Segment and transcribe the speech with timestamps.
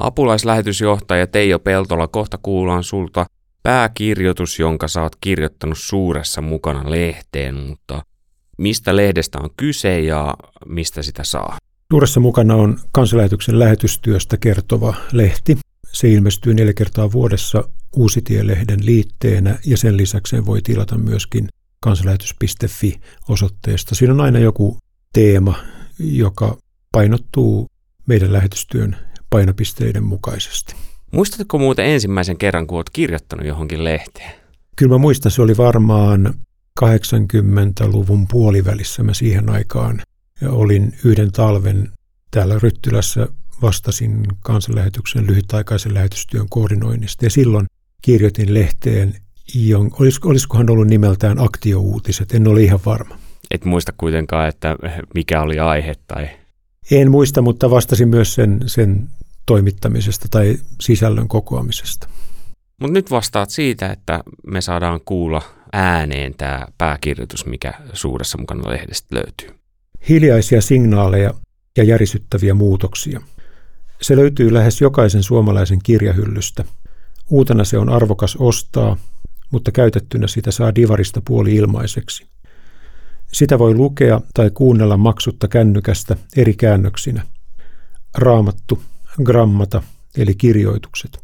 [0.00, 3.26] Apulaislähetysjohtaja Teijo Peltola, kohta kuullaan sulta
[3.62, 8.02] pääkirjoitus, jonka oot kirjoittanut suuressa mukana lehteen, mutta
[8.58, 10.34] mistä lehdestä on kyse ja
[10.66, 11.58] mistä sitä saa?
[11.92, 15.58] Suuressa mukana on kansanlähetyksen lähetystyöstä kertova lehti.
[15.92, 17.64] Se ilmestyy neljä kertaa vuodessa
[17.96, 21.48] Uusitielehden liitteenä ja sen lisäksi voi tilata myöskin
[21.80, 23.94] kansanlähetys.fi-osoitteesta.
[23.94, 24.78] Siinä on aina joku
[25.12, 25.54] teema,
[25.98, 26.56] joka
[26.92, 27.66] painottuu
[28.06, 28.96] meidän lähetystyön
[29.30, 30.74] painopisteiden mukaisesti.
[31.12, 34.30] Muistatko muuten ensimmäisen kerran, kun olet kirjoittanut johonkin lehteen?
[34.76, 36.34] Kyllä mä muistan, se oli varmaan
[36.84, 40.00] 80-luvun puolivälissä mä siihen aikaan
[40.40, 41.88] ja olin yhden talven
[42.30, 43.28] täällä Ryttylässä
[43.62, 47.66] vastasin kansanlähetyksen lyhytaikaisen lähetystyön koordinoinnista ja silloin
[48.02, 49.14] kirjoitin lehteen,
[50.24, 53.18] olisikohan ollut nimeltään Aktiouutiset, en ole ihan varma.
[53.50, 54.76] Et muista kuitenkaan, että
[55.14, 56.28] mikä oli aihe tai...
[56.90, 59.08] En muista, mutta vastasin myös sen, sen
[59.46, 62.08] toimittamisesta tai sisällön kokoamisesta.
[62.80, 65.42] Mutta nyt vastaat siitä, että me saadaan kuulla
[65.72, 69.60] ääneen tämä pääkirjoitus, mikä suuressa mukana lehdestä löytyy.
[70.08, 71.34] Hiljaisia signaaleja
[71.76, 73.20] ja järisyttäviä muutoksia.
[74.02, 76.64] Se löytyy lähes jokaisen suomalaisen kirjahyllystä.
[77.30, 78.96] Uutena se on arvokas ostaa,
[79.50, 82.26] mutta käytettynä sitä saa divarista puoli ilmaiseksi.
[83.32, 87.26] Sitä voi lukea tai kuunnella maksutta kännykästä eri käännöksinä.
[88.18, 88.82] Raamattu,
[89.24, 89.82] grammata
[90.16, 91.18] eli kirjoitukset.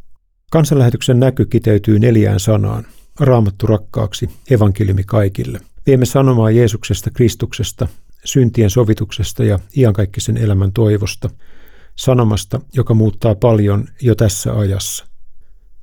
[0.50, 2.86] Kansanlähetyksen näky kiteytyy neljään sanaan.
[3.20, 5.60] Raamattu rakkaaksi, evankeliumi kaikille.
[5.86, 7.88] Viemme sanomaa Jeesuksesta, Kristuksesta,
[8.24, 11.30] syntien sovituksesta ja iankaikkisen elämän toivosta,
[11.96, 15.06] sanomasta, joka muuttaa paljon jo tässä ajassa.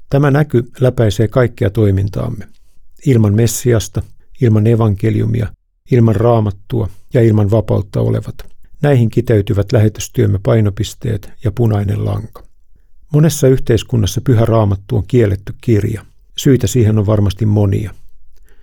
[0.09, 2.47] Tämä näky läpäisee kaikkea toimintaamme.
[3.05, 4.01] Ilman Messiasta,
[4.41, 5.47] ilman evankeliumia,
[5.91, 8.52] ilman raamattua ja ilman vapautta olevat.
[8.83, 12.43] Näihin kiteytyvät lähetystyömme painopisteet ja punainen lanka.
[13.13, 16.05] Monessa yhteiskunnassa pyhä raamattu on kielletty kirja.
[16.37, 17.93] Syitä siihen on varmasti monia.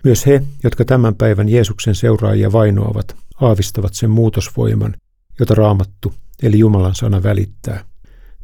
[0.03, 4.95] Myös he, jotka tämän päivän Jeesuksen seuraajia vainoavat, aavistavat sen muutosvoiman,
[5.39, 7.85] jota raamattu eli Jumalan sana välittää.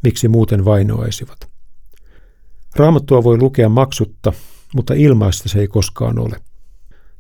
[0.04, 1.50] Miksi muuten vainoaisivat?
[2.76, 4.34] Raamattua voi lukea maksutta,
[4.76, 6.42] mutta ilmaista se ei koskaan ole.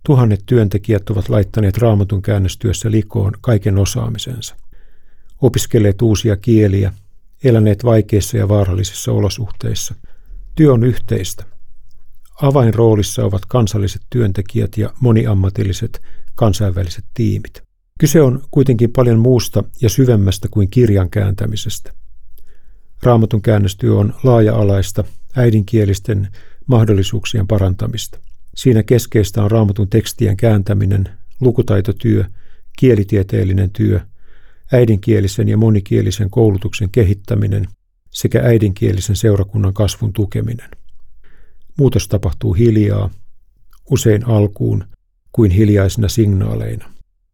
[0.07, 4.55] Tuhannet työntekijät ovat laittaneet raamatun käännöstyössä likoon kaiken osaamisensa.
[5.41, 6.93] Opiskelleet uusia kieliä,
[7.43, 9.95] eläneet vaikeissa ja vaarallisissa olosuhteissa.
[10.55, 11.43] Työ on yhteistä.
[12.41, 16.01] Avainroolissa ovat kansalliset työntekijät ja moniammatilliset
[16.35, 17.63] kansainväliset tiimit.
[17.99, 21.93] Kyse on kuitenkin paljon muusta ja syvemmästä kuin kirjan kääntämisestä.
[23.03, 25.03] Raamatun käännöstyö on laaja-alaista
[25.35, 26.27] äidinkielisten
[26.67, 28.26] mahdollisuuksien parantamista.
[28.57, 31.09] Siinä keskeistä on raamatun tekstien kääntäminen,
[31.41, 32.23] lukutaitotyö,
[32.79, 33.99] kielitieteellinen työ,
[34.73, 37.67] äidinkielisen ja monikielisen koulutuksen kehittäminen
[38.11, 40.69] sekä äidinkielisen seurakunnan kasvun tukeminen.
[41.77, 43.09] Muutos tapahtuu hiljaa,
[43.91, 44.83] usein alkuun
[45.31, 46.89] kuin hiljaisina signaaleina.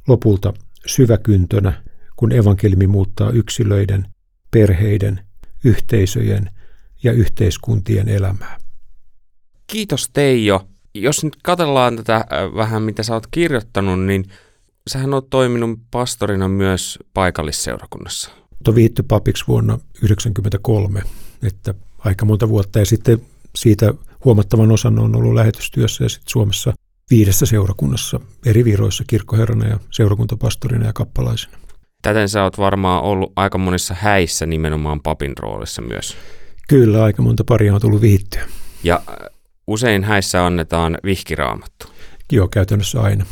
[0.08, 0.54] Lopulta
[0.86, 1.84] syväkyntönä,
[2.16, 4.06] kun evankelmi muuttaa yksilöiden,
[4.52, 5.20] perheiden,
[5.64, 6.50] yhteisöjen
[7.04, 8.58] ja yhteiskuntien elämää.
[9.68, 14.26] Kiitos Teijo jos nyt katsellaan tätä äh, vähän, mitä sä oot kirjoittanut, niin
[14.90, 18.32] sähän oot toiminut pastorina myös paikallisseurakunnassa.
[18.64, 21.02] Tuo viitty papiksi vuonna 1993,
[21.44, 22.80] että aika monta vuotta.
[22.80, 23.22] Ja sitten
[23.56, 23.94] siitä
[24.26, 26.74] huomattavan osan on ollut lähetystyössä ja sitten Suomessa
[27.10, 31.58] viidessä seurakunnassa eri viroissa kirkkoherrana ja seurakuntapastorina ja kappalaisena.
[32.02, 36.18] Täten sä oot varmaan ollut aika monissa häissä nimenomaan papin roolissa myös.
[36.70, 38.42] Kyllä, aika monta paria on tullut vihittyä.
[38.84, 39.02] Ja
[39.68, 41.88] usein häissä annetaan vihkiraamattu.
[42.32, 43.26] Joo, käytännössä aina.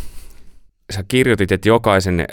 [0.94, 2.28] Sä kirjoitit, että jokaisen eh,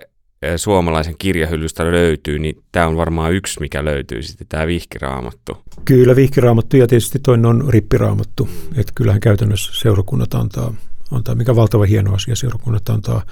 [0.56, 5.64] suomalaisen kirjahyllystä löytyy, niin tämä on varmaan yksi, mikä löytyy sitten, tämä vihkiraamattu.
[5.84, 8.48] Kyllä, vihkiraamattu ja tietysti toinen on rippiraamattu.
[8.76, 10.74] Että kyllähän käytännössä seurakunnat antaa,
[11.10, 13.22] antaa, mikä valtava hieno asia, seurakunnat antaa,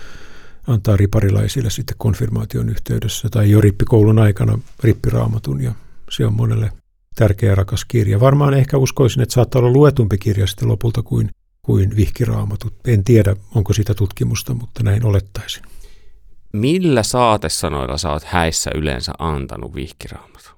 [0.66, 5.72] antaa riparilaisille sitten konfirmaation yhteydessä tai jo rippikoulun aikana rippiraamatun ja
[6.10, 6.72] se on monelle
[7.16, 8.20] tärkeä rakas kirja.
[8.20, 11.30] Varmaan ehkä uskoisin, että saattaa olla luetumpi kirja sitten lopulta kuin,
[11.62, 12.74] kuin vihkiraamatut.
[12.84, 15.62] En tiedä, onko sitä tutkimusta, mutta näin olettaisin.
[16.52, 20.52] Millä saatesanoilla sä oot häissä yleensä antanut vihkiraamatun?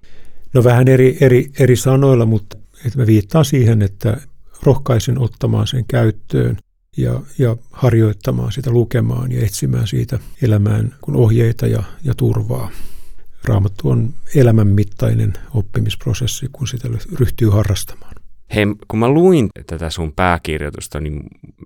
[0.55, 2.56] No vähän eri, eri, eri sanoilla, mutta
[2.87, 4.20] että mä viittaan siihen, että
[4.62, 6.56] rohkaisen ottamaan sen käyttöön
[6.96, 12.70] ja, ja harjoittamaan sitä lukemaan ja etsimään siitä elämään kun ohjeita ja, ja turvaa.
[13.44, 16.88] Raamattu on elämänmittainen oppimisprosessi, kun sitä
[17.20, 18.12] ryhtyy harrastamaan.
[18.55, 21.20] Hei, kun mä luin tätä sun pääkirjoitusta, niin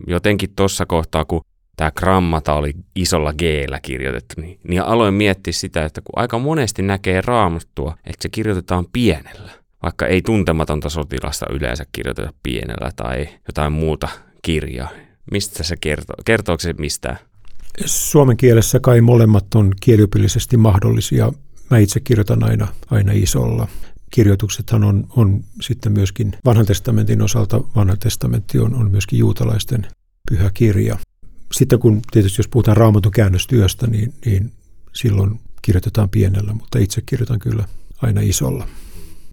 [0.06, 1.40] jotenkin tuossa kohtaa, kun
[1.76, 3.42] tämä grammata oli isolla g
[3.82, 8.86] kirjoitettu, niin, niin aloin miettiä sitä, että kun aika monesti näkee raamattua, että se kirjoitetaan
[8.92, 9.52] pienellä.
[9.82, 14.08] vaikka ei tuntematonta sotilasta yleensä kirjoiteta pienellä tai jotain muuta
[14.42, 14.88] kirjaa.
[15.30, 16.16] Mistä se kertoo?
[16.24, 17.18] Kertooko se mistään?
[17.84, 21.32] Suomen kielessä kai molemmat on kieliopillisesti mahdollisia.
[21.72, 23.68] Mä itse kirjoitan aina, aina isolla.
[24.10, 29.86] Kirjoituksethan on, on sitten myöskin vanhan testamentin osalta, vanha testamentti on, on myöskin juutalaisten
[30.30, 30.98] pyhä kirja.
[31.52, 34.52] Sitten kun tietysti jos puhutaan raamatun käännöstyöstä, niin, niin
[34.92, 37.64] silloin kirjoitetaan pienellä, mutta itse kirjoitan kyllä
[38.02, 38.68] aina isolla.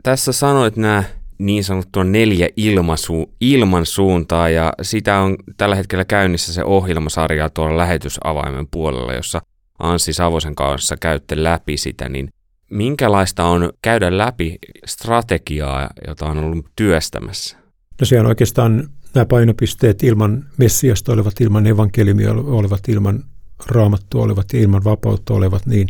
[0.04, 1.04] Tässä sanoit nämä
[1.38, 8.68] niin sanottua neljä ilmasu, ilmansuuntaa ja sitä on tällä hetkellä käynnissä se ohjelmasarja tuolla lähetysavaimen
[8.72, 9.42] puolella, jossa
[9.80, 12.30] Anssi Savosen kanssa käytte läpi sitä, niin
[12.72, 17.58] minkälaista on käydä läpi strategiaa, jota on ollut työstämässä?
[18.00, 23.24] No se on oikeastaan nämä painopisteet ilman Messiasta olevat, ilman evankeliumia olevat, ilman
[23.68, 25.88] raamattua olevat ja ilman vapautta olevat, niin,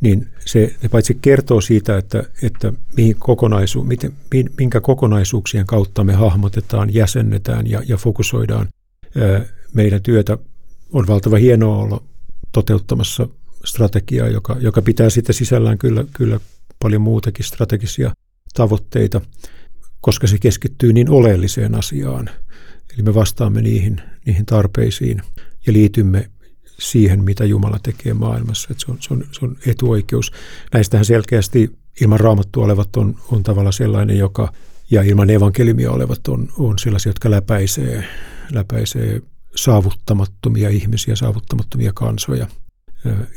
[0.00, 4.12] niin se, ne paitsi kertoo siitä, että, että mihin kokonaisu, miten,
[4.58, 8.68] minkä kokonaisuuksien kautta me hahmotetaan, jäsennetään ja, ja fokusoidaan
[9.16, 9.44] ää,
[9.74, 10.38] meidän työtä,
[10.92, 12.02] on valtava hienoa olla
[12.52, 13.28] toteuttamassa
[13.64, 16.40] strategiaa, joka, joka pitää sitten sisällään kyllä, kyllä
[16.82, 18.14] paljon muutakin strategisia
[18.54, 19.20] tavoitteita,
[20.00, 22.30] koska se keskittyy niin oleelliseen asiaan.
[22.94, 25.22] Eli me vastaamme niihin, niihin tarpeisiin
[25.66, 26.30] ja liitymme
[26.78, 28.68] siihen, mitä Jumala tekee maailmassa.
[28.70, 30.32] Että se, on, se, on, se on etuoikeus.
[30.72, 31.70] Näistähän selkeästi
[32.00, 34.52] ilman raamattua olevat on, on tavallaan sellainen, joka,
[34.90, 38.04] ja ilman evankeliumia olevat on, on sellaisia, jotka läpäisee,
[38.52, 39.22] läpäisee
[39.56, 42.46] saavuttamattomia ihmisiä, saavuttamattomia kansoja,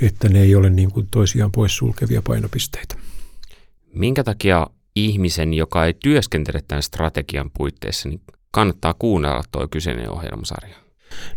[0.01, 2.95] että ne ei ole niin kuin toisiaan poissulkevia painopisteitä.
[3.93, 8.21] Minkä takia ihmisen, joka ei työskentele tämän strategian puitteissa, niin
[8.51, 10.75] kannattaa kuunnella tuo kyseinen ohjelmasarja?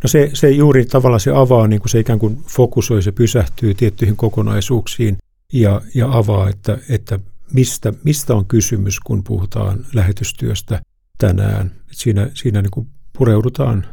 [0.02, 3.74] No se, se juuri tavallaan se avaa, niin kuin se ikään kuin fokusoi, se pysähtyy
[3.74, 5.16] tiettyihin kokonaisuuksiin
[5.52, 7.18] ja, ja avaa, että, että
[7.52, 10.80] mistä, mistä on kysymys, kun puhutaan lähetystyöstä
[11.18, 11.72] tänään.
[11.92, 12.86] Siinä siinä niin kuin
[13.18, 13.86] pureudutaan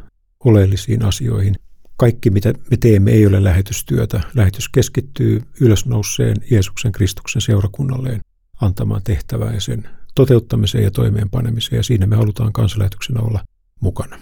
[0.46, 1.56] oleellisiin asioihin.
[1.96, 4.22] Kaikki, mitä me teemme, ei ole lähetystyötä.
[4.36, 8.22] Lähetys keskittyy ylösnouseen Jeesuksen Kristuksen seurakunnalleen
[8.62, 11.78] antamaan tehtävää ja sen toteuttamiseen ja toimeenpanemiseen.
[11.78, 13.44] Ja siinä me halutaan kansanlähetyksenä olla
[13.82, 14.20] mukana.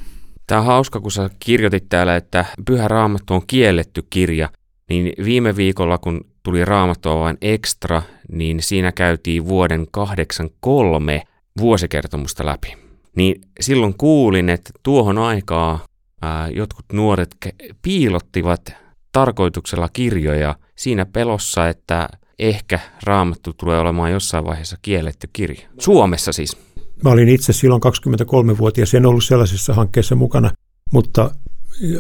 [0.48, 4.50] Tämä on hauska, kun sä kirjoitit täällä, että Pyhä Raamattu on kielletty kirja,
[4.90, 8.02] niin viime viikolla, kun tuli Raamattua vain ekstra,
[8.32, 11.24] niin siinä käytiin vuoden 83
[11.60, 12.74] vuosikertomusta läpi.
[13.16, 15.86] Niin silloin kuulin, että tuohon aikaa
[16.22, 17.36] ää, jotkut nuoret
[17.82, 18.74] piilottivat
[19.12, 22.10] tarkoituksella kirjoja siinä pelossa, että
[22.40, 25.68] ehkä Raamattu tulee olemaan jossain vaiheessa kielletty kirja.
[25.80, 26.58] Suomessa siis.
[27.04, 27.82] Mä olin itse silloin
[28.56, 30.52] 23-vuotias, en ollut sellaisessa hankkeessa mukana,
[30.92, 31.32] mutta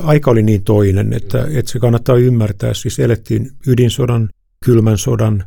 [0.04, 2.74] aika oli niin toinen, että, että se kannattaa ymmärtää.
[2.74, 4.30] Siis elettiin ydinsodan,
[4.66, 5.44] kylmän sodan,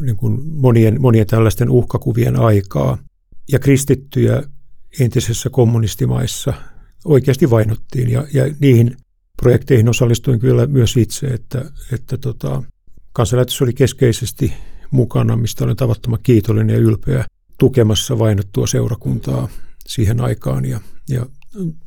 [0.00, 2.98] niin kuin monien, monien tällaisten uhkakuvien aikaa.
[3.52, 4.42] Ja kristittyjä
[5.00, 6.54] entisessä kommunistimaissa
[7.04, 8.96] oikeasti vainottiin ja, ja niihin
[9.36, 12.62] projekteihin osallistuin kyllä myös itse, että, että tota,
[13.12, 14.52] kansanlähetys oli keskeisesti
[14.90, 17.24] mukana, mistä olen tavattoman kiitollinen ja ylpeä
[17.58, 19.48] tukemassa vainottua seurakuntaa
[19.86, 21.26] siihen aikaan ja, ja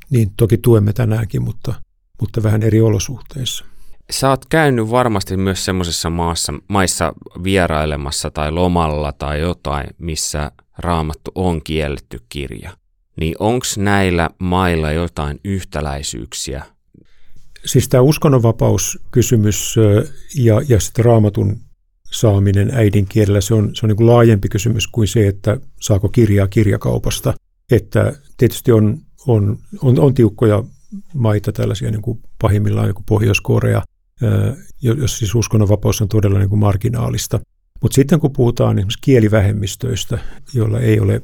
[0.10, 1.74] niin toki tuemme tänäänkin, mutta,
[2.22, 3.66] mutta vähän eri olosuhteissa.
[4.12, 7.14] Sä oot käynyt varmasti myös semmoisessa maassa, maissa
[7.44, 12.78] vierailemassa tai lomalla tai jotain, missä raamattu on kielletty kirja.
[13.20, 16.66] Niin onko näillä mailla jotain yhtäläisyyksiä?
[17.66, 19.76] Siis tämä uskonnonvapauskysymys
[20.36, 21.60] ja, ja sitten raamatun
[22.12, 26.48] saaminen äidinkielellä, se on, se on niin kuin laajempi kysymys kuin se, että saako kirjaa
[26.48, 27.34] kirjakaupasta.
[27.72, 28.98] Että tietysti on,
[29.28, 30.64] on, on, on tiukkoja
[31.14, 33.82] maita, tällaisia niin kuin pahimmillaan niin kuin Pohjois-Korea,
[34.82, 37.40] jos siis uskonnonvapaus on todella niin kuin marginaalista.
[37.82, 40.20] Mutta sitten kun puhutaan esimerkiksi kielivähemmistöistä,
[40.54, 41.22] joilla ei ole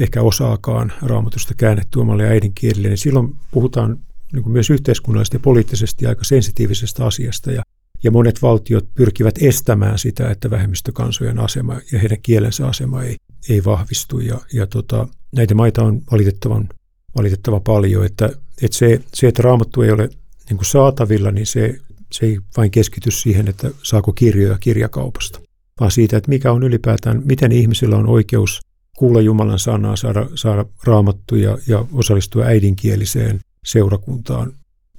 [0.00, 3.98] ehkä osaakaan raamatusta käännetty omalle äidinkielelle, niin silloin puhutaan
[4.32, 7.52] niin myös yhteiskunnallisesti ja poliittisesti aika sensitiivisestä asiasta.
[7.52, 7.62] Ja
[8.04, 13.16] ja monet valtiot pyrkivät estämään sitä, että vähemmistökansojen asema ja heidän kielensä asema ei,
[13.48, 14.20] ei vahvistu.
[14.20, 16.68] Ja, ja tota, näitä maita on valitettavan,
[17.16, 18.26] valitettavan paljon, että,
[18.62, 20.08] että se, se, että raamattu ei ole
[20.50, 21.80] niin saatavilla, niin se,
[22.12, 25.40] se ei vain keskity siihen, että saako kirjoja kirjakaupasta,
[25.80, 28.60] vaan siitä, että mikä on ylipäätään, miten ihmisillä on oikeus
[28.98, 34.52] kuulla Jumalan sanaa, saada, saada raamattuja ja osallistua äidinkieliseen seurakuntaan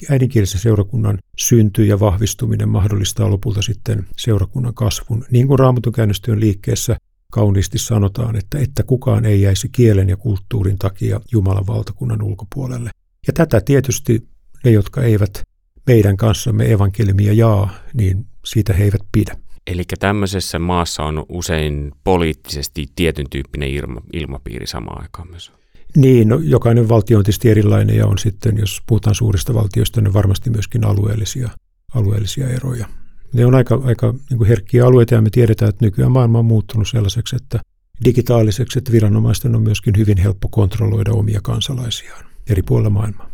[0.10, 5.25] äidinkielisen seurakunnan synty ja vahvistuminen mahdollistaa lopulta sitten seurakunnan kasvun.
[5.32, 6.98] Niin kuin Raamatun käännöstyön liikkeessä
[7.32, 12.89] kauniisti sanotaan, että, että kukaan ei jäisi kielen ja kulttuurin takia Jumalan valtakunnan ulkopuolelle.
[13.27, 14.27] Ja tätä tietysti
[14.65, 15.41] ne, jotka eivät
[15.88, 19.38] meidän kanssamme evankelimia jaa, niin siitä he eivät pidä.
[19.69, 25.51] Eli tämmöisessä maassa on usein poliittisesti tietyn tyyppinen ilma, ilmapiiri samaan aikaan myös.
[25.95, 30.13] Niin, no, jokainen valtio on tietysti erilainen ja on sitten, jos puhutaan suurista valtioista, niin
[30.13, 31.49] varmasti myöskin alueellisia,
[31.95, 32.88] alueellisia eroja.
[33.33, 36.45] Ne on aika, aika niin kuin herkkiä alueita ja me tiedetään, että nykyään maailma on
[36.45, 37.59] muuttunut sellaiseksi, että
[38.05, 43.29] digitaaliseksi, että viranomaisten on myöskin hyvin helppo kontrolloida omia kansalaisiaan eri puolilla maailmaa.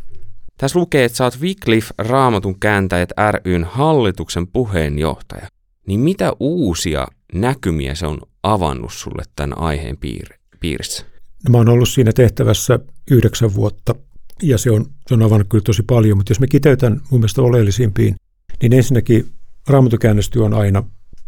[0.58, 3.10] Tässä lukee, että sä oot Wycliffe Raamatun kääntäjät
[3.46, 5.48] ryn hallituksen puheenjohtaja.
[5.88, 11.06] Niin mitä uusia näkymiä se on avannut sulle tämän aiheen piir- piirissä?
[11.44, 12.80] No, mä oon ollut siinä tehtävässä
[13.12, 13.96] yhdeksän vuotta
[14.44, 17.42] ja se on, se on avannut kyllä tosi paljon, mutta jos me kiteytän mun mielestä
[17.42, 18.16] oleellisimpiin,
[18.62, 19.26] niin ensinnäkin
[19.68, 20.84] raamatukäännöstyö on aina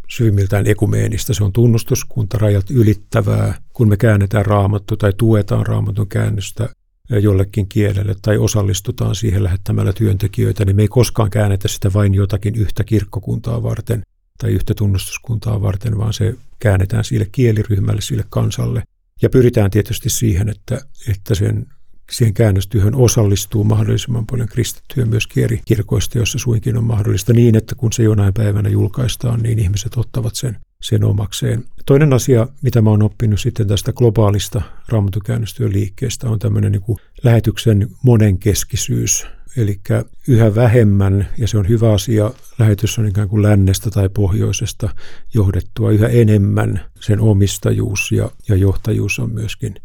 [0.09, 1.33] syvimmiltään ekumeenista.
[1.33, 6.69] Se on tunnustuskuntarajat ylittävää, kun me käännetään raamattu tai tuetaan raamatun käännöstä
[7.09, 12.55] jollekin kielelle tai osallistutaan siihen lähettämällä työntekijöitä, niin me ei koskaan käännetä sitä vain jotakin
[12.55, 14.03] yhtä kirkkokuntaa varten
[14.37, 18.83] tai yhtä tunnustuskuntaa varten, vaan se käännetään sille kieliryhmälle, sille kansalle.
[19.21, 21.65] Ja pyritään tietysti siihen, että, että sen
[22.11, 27.75] siihen käännöstyöhön osallistuu mahdollisimman paljon kristittyjä myös eri kirkoista, jossa suinkin on mahdollista niin, että
[27.75, 31.63] kun se jonain päivänä julkaistaan, niin ihmiset ottavat sen, sen omakseen.
[31.85, 37.87] Toinen asia, mitä mä oon oppinut sitten tästä globaalista raamatukäännöstyön liikkeestä, on tämmöinen niin lähetyksen
[38.03, 39.27] monenkeskisyys.
[39.57, 39.79] Eli
[40.27, 44.89] yhä vähemmän, ja se on hyvä asia, lähetys on ikään kuin lännestä tai pohjoisesta
[45.33, 49.75] johdettua, yhä enemmän sen omistajuus ja, ja johtajuus on myöskin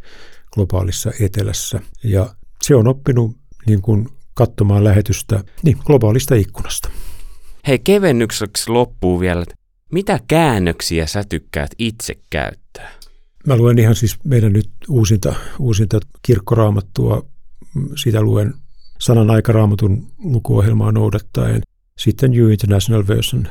[0.55, 1.81] globaalissa etelässä.
[2.05, 3.37] Ja se on oppinut
[3.67, 6.91] niin kuin katsomaan lähetystä niin, globaalista ikkunasta.
[7.67, 9.45] Hei, kevennykseksi loppuu vielä,
[9.93, 12.91] mitä käännöksiä sä tykkäät itse käyttää?
[13.47, 17.27] Mä luen ihan siis meidän nyt uusinta, uusinta kirkkoraamattua.
[17.97, 18.55] Sitä luen
[19.03, 21.63] sanan aikaraamatun lukuohjelmaa noudattaen.
[21.99, 23.49] Sitten New International Version,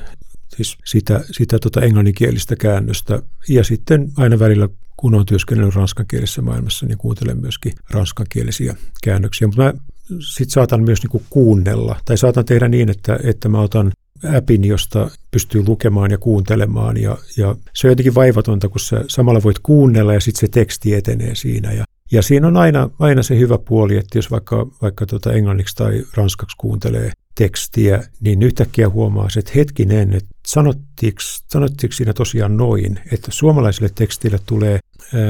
[0.55, 3.21] siis sitä, sitä tota englanninkielistä käännöstä.
[3.49, 9.47] Ja sitten aina välillä kun on työskennellyt ranskankielisessä maailmassa, niin kuuntelen myöskin ranskankielisiä käännöksiä.
[9.47, 9.73] Mutta mä
[10.07, 13.91] sitten saatan myös niin kuunnella, tai saatan tehdä niin, että, että mä otan
[14.37, 16.97] appin, josta pystyy lukemaan ja kuuntelemaan.
[16.97, 20.93] Ja, ja se on jotenkin vaivatonta, kun sä samalla voit kuunnella ja sitten se teksti
[20.93, 21.71] etenee siinä.
[21.71, 25.75] Ja, ja siinä on aina, aina se hyvä puoli, että jos vaikka, vaikka tuota englanniksi
[25.75, 31.19] tai ranskaksi kuuntelee tekstiä, niin yhtäkkiä huomaa että hetkinen, että sanottiinko,
[31.51, 34.79] sanottiinko siinä tosiaan noin, että suomalaisille tekstille tulee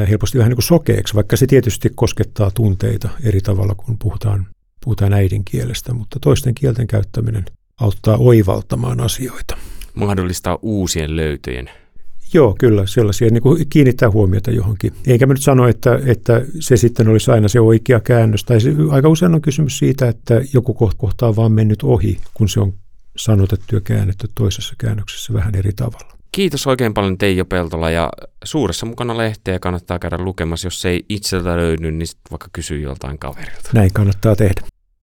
[0.09, 4.47] helposti vähän niin kuin sokeeksi, vaikka se tietysti koskettaa tunteita eri tavalla, kun puhutaan,
[4.83, 7.45] puhutaan äidinkielestä, mutta toisten kielten käyttäminen
[7.81, 9.57] auttaa oivaltamaan asioita.
[9.93, 11.69] Mahdollistaa uusien löytöjen
[12.33, 14.93] Joo, kyllä, sellaisia niin kuin kiinnittää huomiota johonkin.
[15.07, 18.43] Eikä mä nyt sano, että, että se sitten olisi aina se oikea käännös.
[18.43, 22.49] Tai se, aika usein on kysymys siitä, että joku kohta on vaan mennyt ohi, kun
[22.49, 22.73] se on
[23.17, 26.11] sanotettu ja käännetty toisessa käännöksessä vähän eri tavalla.
[26.31, 28.09] Kiitos oikein paljon Teijo Peltola ja
[28.43, 30.67] suuressa mukana lehteä kannattaa käydä lukemassa.
[30.67, 33.69] Jos se ei itseltä löydy, niin vaikka kysyy joltain kaverilta.
[33.73, 34.61] Näin kannattaa tehdä.